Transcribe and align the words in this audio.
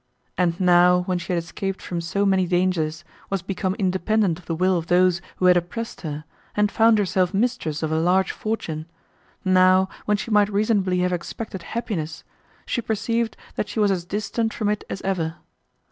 And 0.35 0.59
now, 0.59 1.01
when 1.03 1.19
she 1.19 1.31
had 1.31 1.37
escaped 1.43 1.79
from 1.79 2.01
so 2.01 2.25
many 2.25 2.47
dangers, 2.47 3.03
was 3.29 3.43
become 3.43 3.75
independent 3.75 4.39
of 4.39 4.47
the 4.47 4.55
will 4.55 4.75
of 4.75 4.87
those, 4.87 5.21
who 5.35 5.45
had 5.45 5.55
oppressed 5.57 6.01
her, 6.01 6.25
and 6.55 6.71
found 6.71 6.97
herself 6.97 7.35
mistress 7.35 7.83
of 7.83 7.91
a 7.91 7.99
large 7.99 8.31
fortune, 8.31 8.87
now, 9.45 9.89
when 10.05 10.17
she 10.17 10.31
might 10.31 10.49
reasonably 10.49 11.01
have 11.01 11.13
expected 11.13 11.61
happiness, 11.61 12.23
she 12.65 12.81
perceived 12.81 13.37
that 13.53 13.69
she 13.69 13.79
was 13.79 13.91
as 13.91 14.03
distant 14.03 14.55
from 14.55 14.69
it 14.69 14.83
as 14.89 15.03
ever. 15.03 15.35